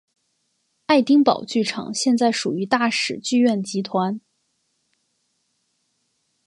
[0.87, 4.19] 爱丁堡剧场现在属于大使剧院集团。